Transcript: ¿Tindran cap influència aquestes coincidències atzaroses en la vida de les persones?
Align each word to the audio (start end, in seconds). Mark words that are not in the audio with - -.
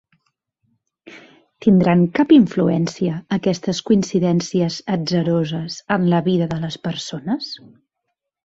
¿Tindran 1.65 2.01
cap 2.19 2.33
influència 2.37 3.19
aquestes 3.37 3.83
coincidències 3.91 4.81
atzaroses 4.97 5.79
en 5.97 6.09
la 6.15 6.23
vida 6.33 6.49
de 6.55 6.61
les 6.65 6.83
persones? 6.89 7.53